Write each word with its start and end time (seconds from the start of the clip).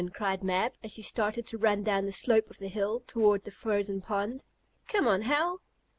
cried 0.15 0.43
Mab, 0.43 0.73
as 0.83 0.93
she 0.93 1.03
started 1.03 1.45
to 1.45 1.59
run 1.59 1.83
down 1.83 2.07
the 2.07 2.11
slope 2.11 2.49
of 2.49 2.57
the 2.57 2.69
hill 2.69 3.03
toward 3.05 3.43
the 3.43 3.51
frozen 3.51 4.01
pond. 4.01 4.43
"Come 4.87 5.07
on, 5.07 5.21
Hal!" 5.21 5.61